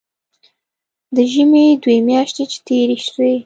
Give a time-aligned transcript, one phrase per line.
[1.15, 3.33] د ژمي دوې مياشتې چې تېرې سوې.